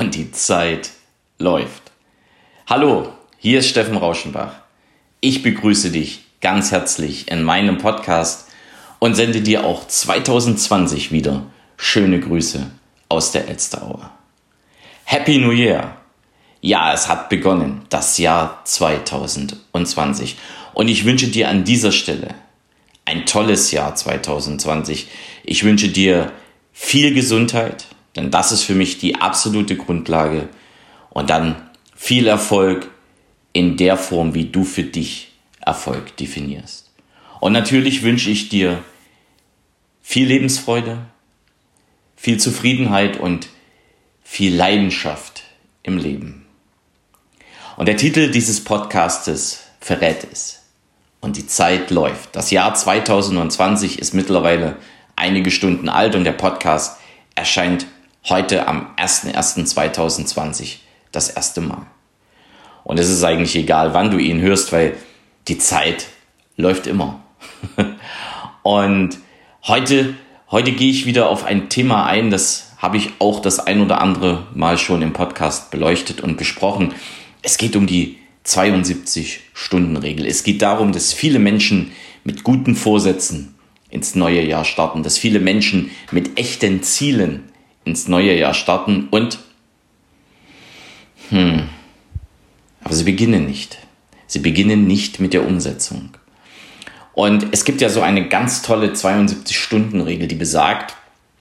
[0.00, 0.90] und die Zeit
[1.38, 1.92] läuft.
[2.66, 4.54] Hallo, hier ist Steffen Rauschenbach.
[5.20, 8.48] Ich begrüße dich ganz herzlich in meinem Podcast
[8.98, 11.42] und sende dir auch 2020 wieder
[11.76, 12.70] schöne Grüße
[13.10, 14.10] aus der Elsteraue.
[15.04, 15.96] Happy New Year!
[16.62, 20.36] Ja, es hat begonnen, das Jahr 2020.
[20.72, 22.34] Und ich wünsche dir an dieser Stelle
[23.04, 25.08] ein tolles Jahr 2020.
[25.44, 26.32] Ich wünsche dir
[26.72, 30.48] viel Gesundheit, denn das ist für mich die absolute Grundlage.
[31.10, 32.90] Und dann viel Erfolg
[33.52, 36.90] in der Form, wie du für dich Erfolg definierst.
[37.40, 38.82] Und natürlich wünsche ich dir
[40.02, 40.98] viel Lebensfreude,
[42.16, 43.48] viel Zufriedenheit und
[44.22, 45.44] viel Leidenschaft
[45.82, 46.46] im Leben.
[47.76, 50.62] Und der Titel dieses Podcastes verrät es.
[51.20, 52.34] Und die Zeit läuft.
[52.34, 54.76] Das Jahr 2020 ist mittlerweile
[55.16, 56.98] einige Stunden alt und der Podcast
[57.34, 57.86] erscheint
[58.28, 60.76] heute am 01.01.2020
[61.12, 61.86] das erste Mal.
[62.84, 64.96] Und es ist eigentlich egal, wann du ihn hörst, weil
[65.48, 66.06] die Zeit
[66.56, 67.22] läuft immer.
[68.62, 69.18] und
[69.66, 70.14] heute,
[70.50, 74.00] heute gehe ich wieder auf ein Thema ein, das habe ich auch das ein oder
[74.00, 76.94] andere Mal schon im Podcast beleuchtet und besprochen.
[77.42, 80.26] Es geht um die 72-Stunden-Regel.
[80.26, 81.92] Es geht darum, dass viele Menschen
[82.24, 83.54] mit guten Vorsätzen
[83.90, 87.50] ins neue Jahr starten, dass viele Menschen mit echten Zielen
[87.90, 89.38] ins neue Jahr starten und
[91.30, 91.68] hm,
[92.82, 93.78] aber sie beginnen nicht.
[94.26, 96.10] Sie beginnen nicht mit der Umsetzung.
[97.12, 100.96] Und es gibt ja so eine ganz tolle 72-Stunden-Regel, die besagt,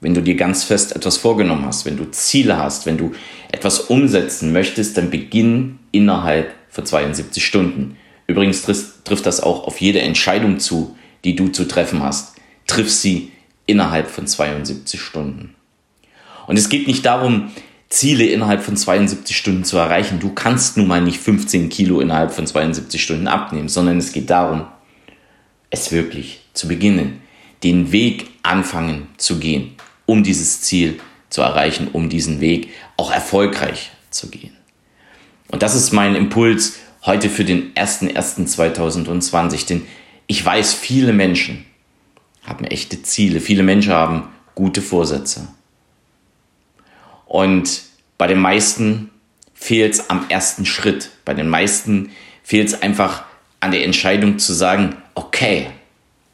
[0.00, 3.12] wenn du dir ganz fest etwas vorgenommen hast, wenn du Ziele hast, wenn du
[3.52, 7.96] etwas umsetzen möchtest, dann beginn innerhalb von 72 Stunden.
[8.26, 12.36] Übrigens trifft das auch auf jede Entscheidung zu, die du zu treffen hast.
[12.66, 13.32] Triff sie
[13.66, 15.54] innerhalb von 72 Stunden.
[16.46, 17.50] Und es geht nicht darum,
[17.88, 20.18] Ziele innerhalb von 72 Stunden zu erreichen.
[20.18, 24.30] Du kannst nun mal nicht 15 Kilo innerhalb von 72 Stunden abnehmen, sondern es geht
[24.30, 24.66] darum,
[25.70, 27.20] es wirklich zu beginnen,
[27.62, 29.72] den Weg anfangen zu gehen,
[30.06, 30.98] um dieses Ziel
[31.30, 34.56] zu erreichen, um diesen Weg auch erfolgreich zu gehen.
[35.48, 39.82] Und das ist mein Impuls heute für den 01.01.2020, denn
[40.26, 41.64] ich weiß, viele Menschen
[42.44, 45.48] haben echte Ziele, viele Menschen haben gute Vorsätze.
[47.26, 47.82] Und
[48.18, 49.10] bei den meisten
[49.54, 51.10] fehlt es am ersten Schritt.
[51.24, 52.10] Bei den meisten
[52.42, 53.24] fehlt es einfach
[53.60, 55.68] an der Entscheidung zu sagen, okay,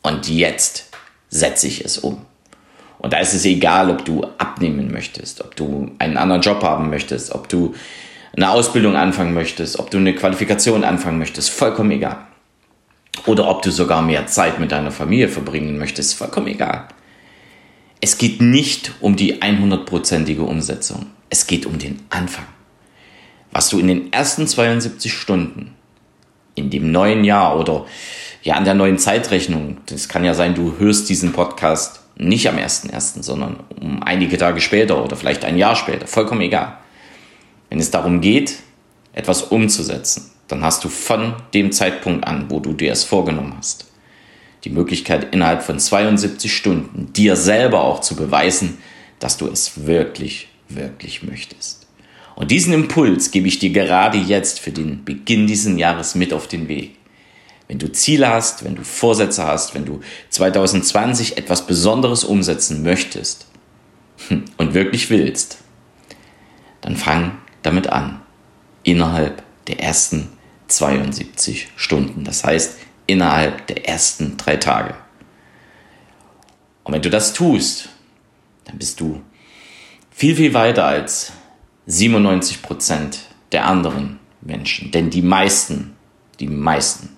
[0.03, 0.89] und jetzt
[1.29, 2.25] setze ich es um.
[2.99, 6.91] Und da ist es egal, ob du abnehmen möchtest, ob du einen anderen Job haben
[6.91, 7.75] möchtest, ob du
[8.37, 12.19] eine Ausbildung anfangen möchtest, ob du eine Qualifikation anfangen möchtest, vollkommen egal.
[13.27, 16.89] Oder ob du sogar mehr Zeit mit deiner Familie verbringen möchtest, vollkommen egal.
[18.01, 21.07] Es geht nicht um die 100%ige Umsetzung.
[21.29, 22.47] Es geht um den Anfang.
[23.53, 25.75] Was du in den ersten 72 Stunden
[26.55, 27.87] in dem neuen Jahr oder
[28.43, 32.57] ja an der neuen Zeitrechnung, das kann ja sein, du hörst diesen Podcast nicht am
[32.57, 36.79] 1.1., sondern um einige Tage später oder vielleicht ein Jahr später, vollkommen egal.
[37.69, 38.57] Wenn es darum geht,
[39.13, 43.90] etwas umzusetzen, dann hast du von dem Zeitpunkt an, wo du dir es vorgenommen hast,
[44.65, 48.79] die Möglichkeit innerhalb von 72 Stunden dir selber auch zu beweisen,
[49.19, 51.87] dass du es wirklich, wirklich möchtest.
[52.37, 56.49] Und diesen Impuls gebe ich dir gerade jetzt für den Beginn dieses Jahres mit auf
[56.49, 56.97] den Weg.
[57.69, 60.01] Wenn du Ziele hast, wenn du Vorsätze hast, wenn du
[60.31, 63.47] 2020 etwas Besonderes umsetzen möchtest
[64.57, 65.59] und wirklich willst,
[66.81, 68.23] dann fang damit an.
[68.83, 70.31] Innerhalb der ersten
[70.69, 72.25] 72 Stunden.
[72.25, 72.79] Das heißt,
[73.11, 74.95] innerhalb der ersten drei Tage.
[76.85, 77.89] Und wenn du das tust,
[78.65, 79.23] dann bist du
[80.11, 81.33] viel, viel weiter als
[81.87, 83.21] 97 Prozent
[83.53, 84.91] der anderen Menschen.
[84.91, 85.97] Denn die meisten,
[86.39, 87.17] die meisten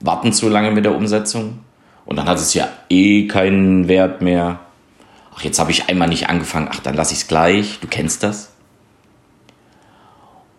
[0.00, 1.60] warten zu lange mit der Umsetzung
[2.04, 4.60] und dann hat es ja eh keinen Wert mehr.
[5.34, 7.80] Ach, jetzt habe ich einmal nicht angefangen, ach, dann lasse ich es gleich.
[7.80, 8.52] Du kennst das.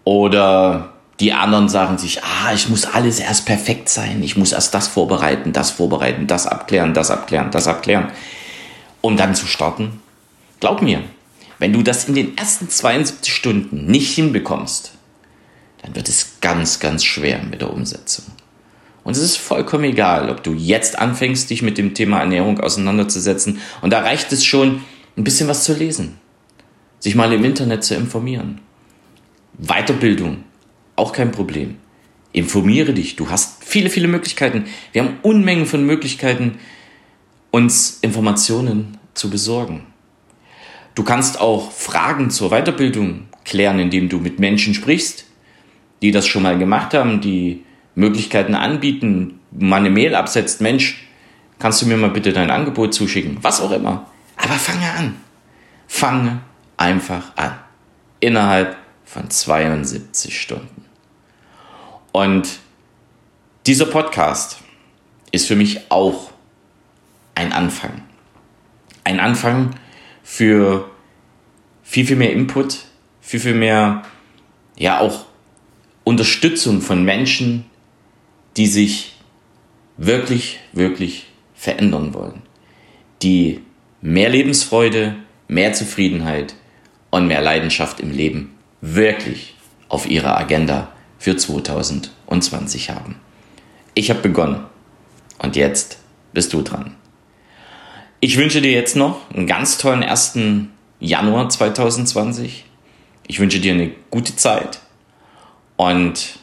[0.04, 4.74] Oder die anderen sagen sich, ah, ich muss alles erst perfekt sein, ich muss erst
[4.74, 8.12] das vorbereiten, das vorbereiten, das abklären, das abklären, das abklären,
[9.02, 10.02] um dann zu starten.
[10.60, 11.04] Glaub mir,
[11.60, 14.92] wenn du das in den ersten 72 Stunden nicht hinbekommst,
[15.81, 18.25] dann wird es ganz, ganz schwer mit der Umsetzung.
[19.04, 23.62] Und es ist vollkommen egal, ob du jetzt anfängst, dich mit dem Thema Ernährung auseinanderzusetzen.
[23.81, 24.84] Und da reicht es schon,
[25.16, 26.19] ein bisschen was zu lesen,
[27.00, 28.62] sich mal im Internet zu informieren.
[29.58, 30.44] Weiterbildung,
[30.97, 31.77] auch kein Problem.
[32.33, 33.15] Informiere dich.
[33.15, 34.65] Du hast viele, viele Möglichkeiten.
[34.91, 36.59] Wir haben Unmengen von Möglichkeiten,
[37.51, 39.85] uns Informationen zu besorgen.
[40.95, 45.25] Du kannst auch Fragen zur Weiterbildung klären, indem du mit Menschen sprichst,
[46.01, 47.63] die das schon mal gemacht haben, die
[47.95, 51.07] Möglichkeiten anbieten, mal eine Mail absetzt, Mensch,
[51.59, 53.38] kannst du mir mal bitte dein Angebot zuschicken?
[53.41, 54.07] Was auch immer.
[54.35, 55.15] Aber fange an.
[55.88, 56.41] Fange
[56.77, 57.53] einfach an.
[58.19, 60.87] Innerhalb von 72 Stunden.
[62.12, 62.59] Und
[63.65, 64.59] dieser Podcast
[65.31, 66.31] ist für mich auch
[67.36, 68.01] ein Anfang.
[69.04, 69.75] Ein Anfang
[70.24, 70.89] für
[71.83, 72.80] viel, viel mehr Input,
[73.21, 74.04] viel, viel mehr,
[74.77, 75.25] ja, auch
[76.04, 77.65] Unterstützung von Menschen,
[78.56, 79.15] die sich
[79.98, 82.42] wirklich, wirklich verändern wollen.
[83.21, 83.62] Die
[84.01, 85.15] mehr Lebensfreude,
[85.48, 86.56] mehr Zufriedenheit
[87.09, 89.56] und mehr Leidenschaft im Leben wirklich
[89.89, 93.16] auf ihrer Agenda für 2020 haben.
[93.94, 94.66] Ich habe begonnen
[95.40, 96.00] und jetzt
[96.34, 96.96] bist du dran.
[98.19, 100.38] Ich wünsche dir jetzt noch einen ganz tollen 1.
[101.00, 102.66] Januar 2020.
[103.28, 104.80] Ich wünsche dir eine gute Zeit
[105.75, 106.40] und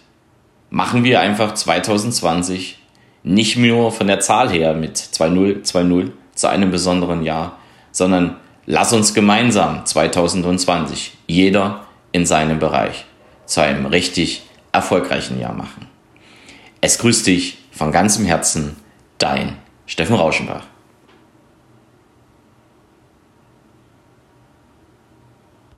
[0.71, 2.79] machen wir einfach 2020
[3.23, 7.59] nicht nur von der Zahl her mit 2-0, 2-0 zu einem besonderen Jahr,
[7.91, 8.37] sondern
[8.67, 13.07] lass uns gemeinsam 2020, jeder in seinem Bereich,
[13.47, 14.43] zu einem richtig
[14.75, 15.87] erfolgreichen Jahr machen.
[16.81, 18.77] Es grüßt dich von ganzem Herzen,
[19.19, 19.57] dein
[19.87, 20.67] Steffen Rauschenbach.